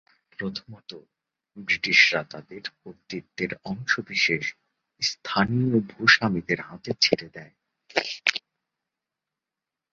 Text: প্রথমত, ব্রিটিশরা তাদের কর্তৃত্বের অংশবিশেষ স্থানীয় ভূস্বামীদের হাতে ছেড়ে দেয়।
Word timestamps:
প্রথমত, 0.39 0.91
ব্রিটিশরা 1.57 2.21
তাদের 2.23 2.63
কর্তৃত্বের 2.81 3.51
অংশবিশেষ 3.63 4.43
স্থানীয় 5.01 5.75
ভূস্বামীদের 5.89 6.59
হাতে 6.61 6.91
ছেড়ে 7.01 7.27
দেয়। 7.29 7.53